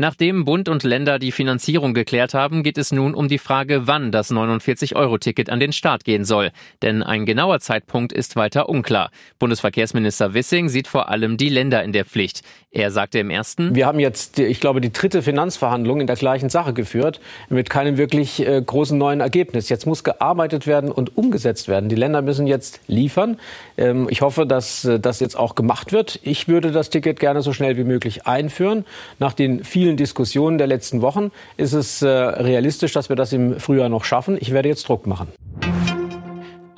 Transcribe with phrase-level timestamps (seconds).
[0.00, 4.12] Nachdem Bund und Länder die Finanzierung geklärt haben, geht es nun um die Frage, wann
[4.12, 6.52] das 49-Euro-Ticket an den Start gehen soll.
[6.82, 9.10] Denn ein genauer Zeitpunkt ist weiter unklar.
[9.40, 12.42] Bundesverkehrsminister Wissing sieht vor allem die Länder in der Pflicht.
[12.70, 16.50] Er sagte im ersten, Wir haben jetzt, ich glaube, die dritte Finanzverhandlung in der gleichen
[16.50, 17.18] Sache geführt,
[17.48, 19.70] mit keinem wirklich äh, großen neuen Ergebnis.
[19.70, 21.88] Jetzt muss gearbeitet werden und umgesetzt werden.
[21.88, 23.40] Die Länder müssen jetzt liefern.
[23.78, 26.20] Ähm, ich hoffe, dass äh, das jetzt auch gemacht wird.
[26.22, 28.84] Ich würde das Ticket gerne so schnell wie möglich einführen.
[29.18, 33.32] Nach den vielen vielen Diskussionen der letzten Wochen ist es äh, realistisch, dass wir das
[33.32, 34.36] im Frühjahr noch schaffen.
[34.38, 35.28] Ich werde jetzt Druck machen.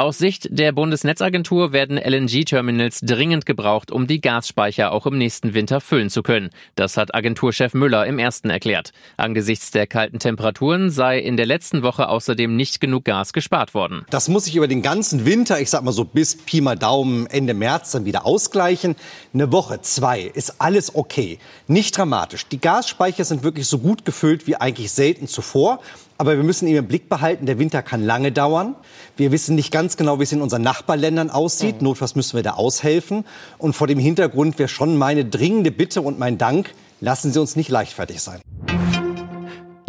[0.01, 5.83] Aus Sicht der Bundesnetzagentur werden LNG-Terminals dringend gebraucht, um die Gasspeicher auch im nächsten Winter
[5.83, 6.49] füllen zu können.
[6.75, 8.93] Das hat Agenturchef Müller im ersten erklärt.
[9.19, 14.07] Angesichts der kalten Temperaturen sei in der letzten Woche außerdem nicht genug Gas gespart worden.
[14.09, 17.27] Das muss sich über den ganzen Winter, ich sag mal so bis Pi mal Daumen
[17.27, 18.97] Ende März dann wieder ausgleichen.
[19.35, 21.39] Eine Woche, zwei ist alles okay.
[21.67, 22.47] Nicht dramatisch.
[22.47, 25.81] Die Gasspeicher sind wirklich so gut gefüllt wie eigentlich selten zuvor.
[26.21, 28.75] Aber wir müssen eben im Blick behalten, der Winter kann lange dauern.
[29.17, 31.77] Wir wissen nicht ganz genau, wie es in unseren Nachbarländern aussieht.
[31.77, 31.85] Mhm.
[31.85, 33.25] Notfalls müssen wir da aushelfen.
[33.57, 37.57] Und vor dem Hintergrund wäre schon meine dringende Bitte und mein Dank, lassen Sie uns
[37.57, 38.43] nicht leichtfertig sein.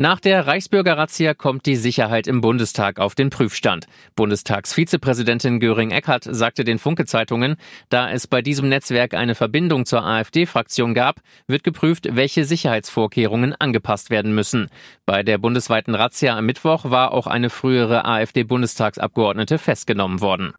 [0.02, 3.86] Nach der Reichsbürger-Razzia kommt die Sicherheit im Bundestag auf den Prüfstand.
[4.16, 7.56] Bundestagsvizepräsidentin Göring-Eckardt sagte den Funke-Zeitungen,
[7.90, 14.10] da es bei diesem Netzwerk eine Verbindung zur AfD-Fraktion gab, wird geprüft, welche Sicherheitsvorkehrungen angepasst
[14.10, 14.70] werden müssen.
[15.06, 20.54] Bei der bundesweiten Razzia am Mittwoch war auch eine frühere AfD-Bundestagsabgeordnete festgenommen worden.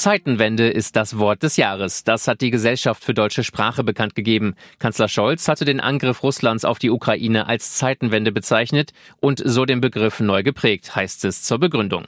[0.00, 2.04] Zeitenwende ist das Wort des Jahres.
[2.04, 4.54] Das hat die Gesellschaft für deutsche Sprache bekannt gegeben.
[4.78, 9.82] Kanzler Scholz hatte den Angriff Russlands auf die Ukraine als Zeitenwende bezeichnet und so den
[9.82, 12.06] Begriff neu geprägt, heißt es zur Begründung.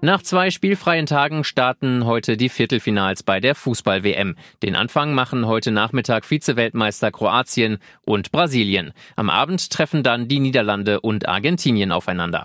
[0.00, 4.34] Nach zwei spielfreien Tagen starten heute die Viertelfinals bei der Fußball-WM.
[4.64, 8.92] Den Anfang machen heute Nachmittag Vize-Weltmeister Kroatien und Brasilien.
[9.14, 12.44] Am Abend treffen dann die Niederlande und Argentinien aufeinander.